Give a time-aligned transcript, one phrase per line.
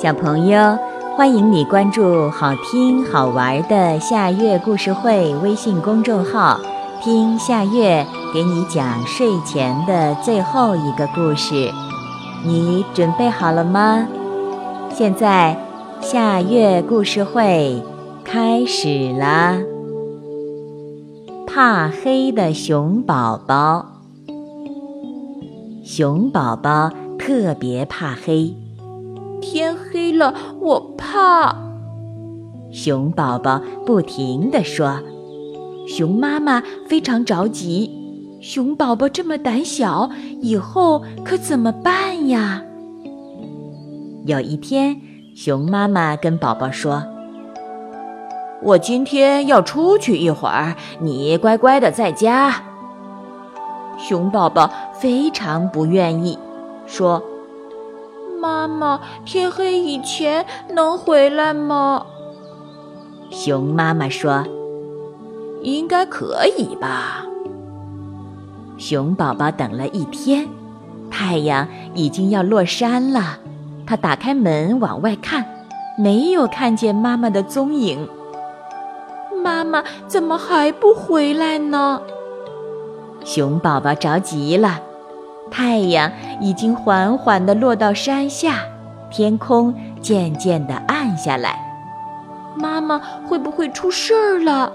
[0.00, 0.78] 小朋友，
[1.16, 6.60] 欢迎你关注好听好玩的夏月故事会微信公众号，
[7.02, 11.68] 听夏月给你讲睡前的最后一个故事。
[12.46, 14.06] 你准备好了吗？
[14.94, 15.58] 现在
[16.00, 17.82] 夏月故事会
[18.24, 19.58] 开始啦！
[21.44, 23.84] 怕黑的熊宝宝，
[25.82, 28.54] 熊宝宝特别怕黑。
[29.40, 31.56] 天黑了，我怕。
[32.70, 35.00] 熊宝宝不停地说
[35.88, 37.90] ：“熊妈妈非常着急，
[38.40, 42.62] 熊宝宝这么胆小，以后可怎么办呀？”
[44.26, 45.00] 有一天，
[45.34, 47.02] 熊妈妈跟宝宝说
[48.62, 52.54] ：“我今天要出去一会儿，你乖乖的在家。”
[53.98, 56.38] 熊宝宝非常不愿意，
[56.86, 57.22] 说。
[58.40, 62.06] 妈妈，天黑以前能回来吗？
[63.30, 64.44] 熊妈妈说
[65.62, 67.24] ：“应该可以吧。”
[68.78, 70.48] 熊宝宝等了一天，
[71.10, 73.38] 太阳已经要落山了。
[73.86, 75.44] 他打开门往外看，
[75.98, 78.08] 没有看见妈妈的踪影。
[79.42, 82.00] 妈妈怎么还不回来呢？
[83.24, 84.80] 熊宝宝着急了。
[85.50, 86.10] 太阳
[86.40, 88.64] 已经缓缓地落到山下，
[89.10, 91.58] 天空渐渐地暗下来。
[92.56, 94.72] 妈妈会不会出事儿了？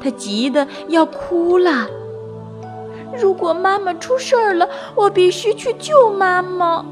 [0.00, 1.86] 他急得要哭了。
[3.20, 6.84] 如果妈妈出事儿了，我必须去救妈妈。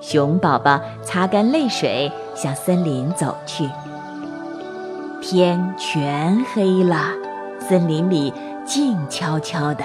[0.00, 3.68] 熊宝宝擦干泪水，向森林走去。
[5.22, 7.12] 天全黑了，
[7.58, 8.32] 森林里
[8.64, 9.84] 静悄悄的。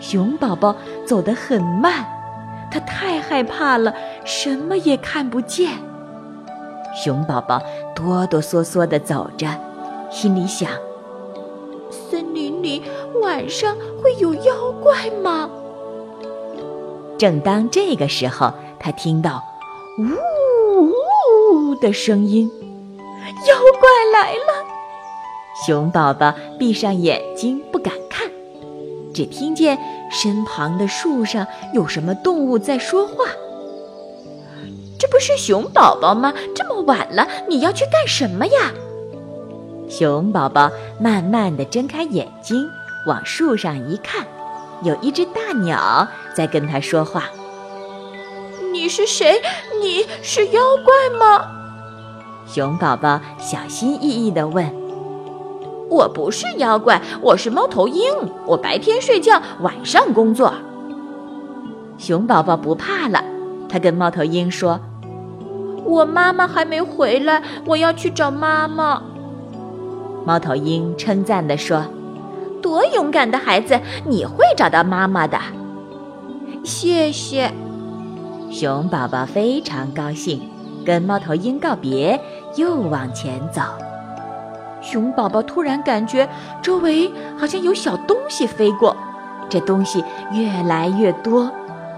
[0.00, 2.06] 熊宝宝走得很慢，
[2.70, 5.72] 他太害怕了，什么也看不见。
[6.94, 7.60] 熊宝宝
[7.94, 9.48] 哆哆嗦嗦地走着，
[10.10, 10.70] 心里想：
[11.90, 12.82] 森林里
[13.22, 15.50] 晚上会有妖怪吗？
[17.18, 19.42] 正当这个时候，他听到
[19.98, 20.92] “呜
[21.66, 22.48] 呜”的声音，
[23.48, 24.64] 妖怪来了！
[25.66, 27.92] 熊宝宝闭上眼睛，不敢。
[29.18, 29.76] 只听见
[30.12, 33.24] 身旁的树上有什么动物在说话。
[34.96, 36.32] 这不是熊宝宝吗？
[36.54, 38.72] 这么晚了，你要去干什么呀？
[39.88, 40.70] 熊宝宝
[41.00, 42.64] 慢慢的睁开眼睛，
[43.08, 44.24] 往树上一看，
[44.84, 47.24] 有一只大鸟在跟他说话。
[48.72, 49.42] 你是谁？
[49.82, 51.44] 你是妖怪吗？
[52.46, 54.72] 熊宝宝小心翼翼的问。
[55.88, 58.12] 我不是妖怪，我是猫头鹰。
[58.46, 60.52] 我白天睡觉，晚上工作。
[61.96, 63.24] 熊宝宝不怕了，
[63.68, 64.78] 他跟猫头鹰说
[65.84, 69.02] ：“我妈妈还没回来，我要去找妈妈。”
[70.26, 71.82] 猫头鹰称赞地说
[72.60, 75.38] ：“多勇敢的孩子，你会找到妈妈的。”
[76.62, 77.50] 谢谢。
[78.50, 80.42] 熊宝宝非常高兴，
[80.84, 82.20] 跟猫头鹰告别，
[82.56, 83.62] 又往前走。
[84.90, 86.26] 熊宝宝突然感觉
[86.62, 88.96] 周围好像有小东西飞过，
[89.46, 91.50] 这东西越来越多。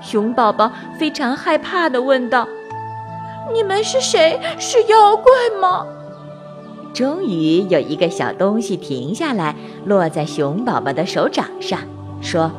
[0.03, 2.49] 熊宝宝非常害怕地问道
[3.55, 4.41] ：“你们是谁？
[4.59, 5.31] 是妖怪
[5.61, 5.87] 吗？”
[6.93, 11.79] 终于有一个小东西停下来，落在熊宝宝的手掌上，
[12.21, 12.51] 说：“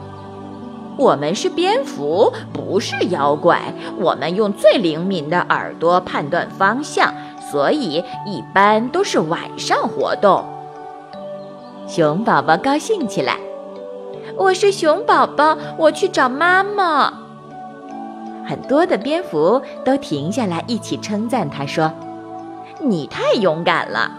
[0.96, 3.74] 我们是蝙蝠，不是妖怪。
[4.00, 7.14] 我们用最灵敏的耳朵判断方向。”
[7.52, 10.42] 所以一般都是晚上活动。
[11.86, 13.38] 熊宝宝高兴起来，
[14.38, 17.12] 我是熊宝宝，我去找妈妈。
[18.48, 21.92] 很多的蝙蝠都停下来一起称赞他，说
[22.80, 24.10] ：“你太勇敢了。”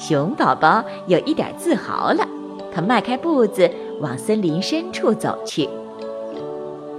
[0.00, 2.26] 熊宝宝有一点自豪了，
[2.72, 3.70] 他迈开步子
[4.00, 5.68] 往森林深处走去。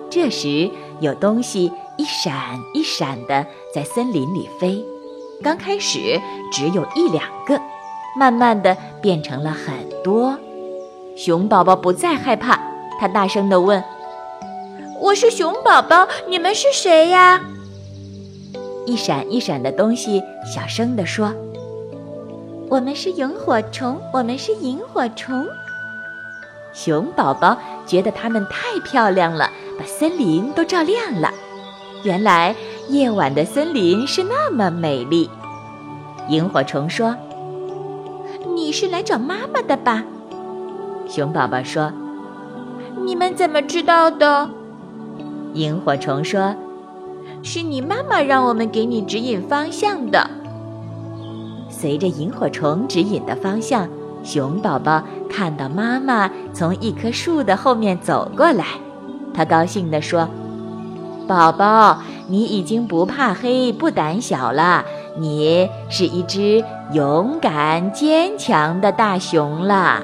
[0.08, 0.70] 这时，
[1.00, 3.44] 有东西一闪一闪的
[3.74, 4.86] 在森林里飞。
[5.42, 6.20] 刚开始
[6.52, 7.60] 只有一两个，
[8.18, 10.38] 慢慢的变成了很多。
[11.16, 12.60] 熊宝宝不再害怕，
[13.00, 13.82] 他大声的问
[15.00, 17.42] ：“我是熊宝宝，你们是谁呀？”
[18.86, 21.34] 一闪一闪的东西小声的说
[22.68, 25.48] ：“我们是萤火虫，我们是萤火虫。”
[26.74, 29.50] 熊宝宝觉得它们太漂亮了，
[29.80, 31.32] 把森林都照亮了。
[32.04, 32.54] 原来。
[32.90, 35.30] 夜晚的森林是那么美丽。
[36.28, 37.16] 萤火虫说
[38.56, 40.04] ：“你是来找妈妈的吧？”
[41.08, 41.92] 熊宝宝说
[43.06, 44.50] ：“你们怎么知道的？”
[45.54, 46.56] 萤火虫说
[47.44, 50.28] ：“是你妈妈让我们给你指引方向的。
[51.70, 53.88] 随着萤火虫指引的方向，
[54.24, 58.66] 熊宝宝看到妈妈从一棵树的后面走过来，
[59.32, 60.28] 他高兴地说
[61.28, 64.86] ：“宝宝，你已经不怕黑、不胆小了，
[65.18, 70.04] 你是一只勇敢、坚强的大熊了。”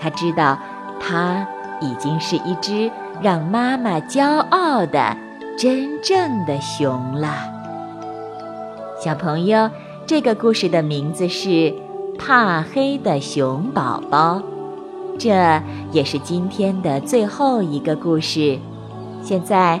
[0.00, 0.58] 他知道，
[0.98, 1.46] 他
[1.80, 2.90] 已经是一只
[3.20, 5.16] 让妈妈骄傲的
[5.58, 7.28] 真正的熊了。
[8.98, 9.70] 小朋友，
[10.06, 11.48] 这个故事的名字是
[12.18, 14.36] 《怕黑的熊宝宝》，
[15.18, 15.62] 这
[15.92, 18.58] 也是今天的最后一个故事。
[19.22, 19.80] 现在